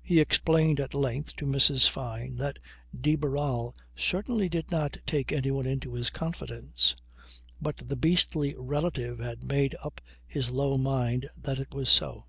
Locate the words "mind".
10.78-11.28